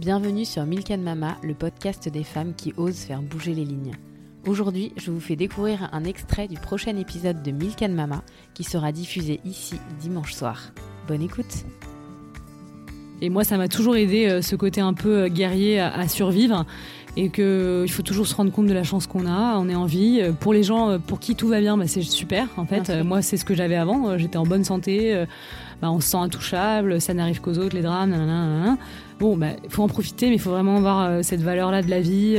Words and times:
Bienvenue 0.00 0.46
sur 0.46 0.64
Milk 0.64 0.88
Mama, 0.92 1.36
le 1.42 1.52
podcast 1.52 2.08
des 2.08 2.24
femmes 2.24 2.54
qui 2.54 2.72
osent 2.78 3.00
faire 3.00 3.20
bouger 3.20 3.52
les 3.52 3.66
lignes. 3.66 3.92
Aujourd'hui, 4.46 4.94
je 4.96 5.10
vous 5.10 5.20
fais 5.20 5.36
découvrir 5.36 5.90
un 5.92 6.04
extrait 6.04 6.48
du 6.48 6.56
prochain 6.56 6.96
épisode 6.96 7.42
de 7.42 7.50
Milk 7.50 7.82
Mama 7.82 8.22
qui 8.54 8.64
sera 8.64 8.92
diffusé 8.92 9.40
ici 9.44 9.74
dimanche 10.00 10.32
soir. 10.32 10.72
Bonne 11.06 11.20
écoute 11.20 11.66
Et 13.20 13.28
moi, 13.28 13.44
ça 13.44 13.58
m'a 13.58 13.68
toujours 13.68 13.94
aidé 13.94 14.26
euh, 14.26 14.40
ce 14.40 14.56
côté 14.56 14.80
un 14.80 14.94
peu 14.94 15.24
euh, 15.24 15.28
guerrier 15.28 15.80
à, 15.80 16.08
survivre 16.08 16.64
et 17.16 17.28
qu'il 17.28 17.44
euh, 17.44 17.86
faut 17.88 18.02
toujours 18.02 18.26
se 18.26 18.34
rendre 18.34 18.52
compte 18.52 18.66
de 18.66 18.72
la 18.72 18.84
chance 18.84 19.06
qu'on 19.06 19.26
a, 19.26 19.56
on 19.58 19.68
est 19.68 19.74
en 19.74 19.86
vie. 19.86 20.22
Pour 20.40 20.52
les 20.52 20.62
gens 20.62 20.98
pour 20.98 21.20
qui 21.20 21.34
tout 21.34 21.48
va 21.48 21.60
bien, 21.60 21.76
bah, 21.76 21.86
c'est 21.86 22.02
super. 22.02 22.48
En 22.56 22.66
fait, 22.66 22.90
moi, 23.04 23.22
c'est 23.22 23.36
ce 23.36 23.44
que 23.44 23.54
j'avais 23.54 23.76
avant. 23.76 24.16
J'étais 24.18 24.36
en 24.36 24.44
bonne 24.44 24.64
santé, 24.64 25.24
bah, 25.82 25.90
on 25.90 26.00
se 26.00 26.08
sent 26.08 26.18
intouchable, 26.18 27.00
ça 27.00 27.14
n'arrive 27.14 27.40
qu'aux 27.40 27.58
autres, 27.58 27.74
les 27.74 27.82
drames. 27.82 28.76
Bon, 29.18 29.34
il 29.34 29.38
bah, 29.38 29.48
faut 29.68 29.82
en 29.82 29.88
profiter, 29.88 30.28
mais 30.28 30.36
il 30.36 30.40
faut 30.40 30.50
vraiment 30.50 30.76
avoir 30.76 31.24
cette 31.24 31.42
valeur-là 31.42 31.82
de 31.82 31.90
la 31.90 32.00
vie 32.00 32.38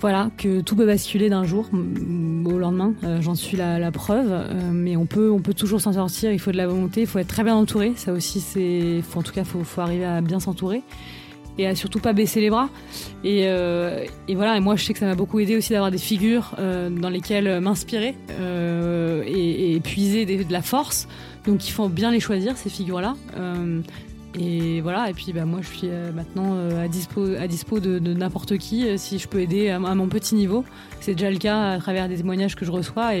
voilà, 0.00 0.30
que 0.36 0.60
tout 0.60 0.76
peut 0.76 0.86
basculer 0.86 1.30
d'un 1.30 1.44
jour 1.44 1.68
au 1.72 2.58
lendemain. 2.58 2.92
Euh, 3.04 3.20
j'en 3.22 3.34
suis 3.34 3.56
la, 3.56 3.90
preuve. 3.90 4.28
Euh, 4.30 4.70
mais 4.72 4.96
on 4.96 5.06
peut, 5.06 5.30
on 5.30 5.40
peut 5.40 5.54
toujours 5.54 5.80
s'en 5.80 5.94
sortir. 5.94 6.32
Il 6.32 6.38
faut 6.38 6.52
de 6.52 6.56
la 6.56 6.66
volonté. 6.66 7.02
Il 7.02 7.06
faut 7.06 7.18
être 7.18 7.28
très 7.28 7.44
bien 7.44 7.54
entouré. 7.54 7.92
Ça 7.96 8.12
aussi, 8.12 8.40
c'est, 8.40 9.02
en 9.14 9.22
tout 9.22 9.32
cas, 9.32 9.44
faut, 9.44 9.64
faut 9.64 9.80
arriver 9.80 10.04
à 10.04 10.20
bien 10.20 10.40
s'entourer 10.40 10.82
et 11.58 11.66
à 11.66 11.74
surtout 11.74 12.00
pas 12.00 12.12
baisser 12.12 12.40
les 12.40 12.50
bras. 12.50 12.68
Et, 13.24 13.44
euh, 13.46 14.04
et, 14.28 14.34
voilà, 14.34 14.56
et 14.56 14.60
moi 14.60 14.76
je 14.76 14.84
sais 14.84 14.92
que 14.92 14.98
ça 14.98 15.06
m'a 15.06 15.14
beaucoup 15.14 15.38
aidé 15.40 15.56
aussi 15.56 15.72
d'avoir 15.72 15.90
des 15.90 15.98
figures 15.98 16.54
dans 16.58 17.10
lesquelles 17.10 17.60
m'inspirer 17.60 18.14
et, 19.26 19.80
puiser 19.82 20.26
de 20.26 20.52
la 20.52 20.62
force. 20.62 21.08
Donc 21.46 21.68
il 21.68 21.70
faut 21.70 21.88
bien 21.88 22.10
les 22.10 22.20
choisir, 22.20 22.56
ces 22.56 22.70
figures-là. 22.70 23.14
Et 24.38 24.80
voilà, 24.82 25.08
et 25.08 25.14
puis 25.14 25.32
bah, 25.32 25.46
moi 25.46 25.60
je 25.62 25.68
suis 25.68 25.88
euh, 25.88 26.12
maintenant 26.12 26.56
euh, 26.56 26.84
à 26.84 26.88
dispo, 26.88 27.24
à 27.38 27.46
dispo 27.46 27.80
de, 27.80 27.98
n'importe 27.98 28.58
qui 28.58 28.86
euh, 28.86 28.96
si 28.98 29.18
je 29.18 29.28
peux 29.28 29.40
aider 29.40 29.70
à, 29.70 29.78
mon 29.78 30.08
petit 30.08 30.34
niveau. 30.34 30.64
C'est 31.00 31.14
déjà 31.14 31.30
le 31.30 31.38
cas 31.38 31.72
à 31.72 31.78
travers 31.78 32.08
des 32.08 32.16
témoignages 32.16 32.54
que 32.54 32.64
je 32.64 32.70
reçois. 32.70 33.12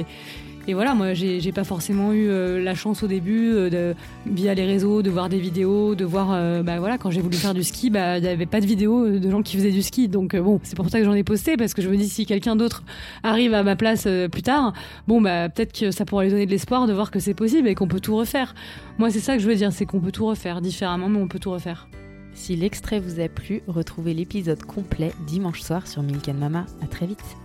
Et 0.68 0.74
voilà, 0.74 0.94
moi, 0.94 1.14
j'ai 1.14 1.52
pas 1.52 1.62
forcément 1.62 2.12
eu 2.12 2.28
euh, 2.28 2.62
la 2.62 2.74
chance 2.74 3.04
au 3.04 3.06
début, 3.06 3.52
euh, 3.52 3.70
de, 3.70 3.94
via 4.26 4.52
les 4.52 4.64
réseaux, 4.64 5.00
de 5.00 5.10
voir 5.10 5.28
des 5.28 5.38
vidéos, 5.38 5.94
de 5.94 6.04
voir, 6.04 6.30
euh, 6.32 6.64
bah 6.64 6.80
voilà, 6.80 6.98
quand 6.98 7.10
j'ai 7.10 7.20
voulu 7.20 7.36
faire 7.36 7.54
du 7.54 7.62
ski, 7.62 7.88
bah, 7.88 8.18
il 8.18 8.22
n'y 8.22 8.28
avait 8.28 8.46
pas 8.46 8.60
de 8.60 8.66
vidéos 8.66 9.08
de 9.08 9.30
gens 9.30 9.42
qui 9.42 9.56
faisaient 9.56 9.70
du 9.70 9.82
ski. 9.82 10.08
Donc 10.08 10.34
bon, 10.34 10.58
c'est 10.64 10.76
pour 10.76 10.88
ça 10.88 10.98
que 10.98 11.04
j'en 11.04 11.14
ai 11.14 11.22
posté, 11.22 11.56
parce 11.56 11.72
que 11.72 11.82
je 11.82 11.88
me 11.88 11.96
dis, 11.96 12.08
si 12.08 12.26
quelqu'un 12.26 12.56
d'autre 12.56 12.82
arrive 13.22 13.54
à 13.54 13.62
ma 13.62 13.76
place 13.76 14.08
plus 14.32 14.42
tard, 14.42 14.72
bon, 15.06 15.20
bah, 15.20 15.48
peut-être 15.48 15.72
que 15.72 15.92
ça 15.92 16.04
pourrait 16.04 16.24
lui 16.24 16.32
donner 16.32 16.46
de 16.46 16.50
l'espoir 16.50 16.88
de 16.88 16.92
voir 16.92 17.12
que 17.12 17.20
c'est 17.20 17.34
possible 17.34 17.68
et 17.68 17.76
qu'on 17.76 17.88
peut 17.88 18.00
tout 18.00 18.16
refaire. 18.16 18.54
Moi, 18.98 19.10
c'est 19.10 19.20
ça 19.20 19.36
que 19.36 19.42
je 19.42 19.48
veux 19.48 19.54
dire, 19.54 19.72
c'est 19.72 19.86
qu'on 19.86 20.00
peut 20.00 20.12
tout 20.12 20.26
refaire 20.26 20.60
différemment, 20.60 21.08
mais 21.08 21.20
on 21.20 21.28
peut 21.28 21.38
tout 21.38 21.52
refaire. 21.52 21.88
Si 22.34 22.56
l'extrait 22.56 22.98
vous 22.98 23.20
a 23.20 23.28
plu, 23.28 23.62
retrouvez 23.68 24.14
l'épisode 24.14 24.62
complet 24.64 25.12
dimanche 25.26 25.62
soir 25.62 25.86
sur 25.86 26.02
Milk 26.02 26.28
Mama. 26.28 26.66
À 26.82 26.86
très 26.86 27.06
vite. 27.06 27.36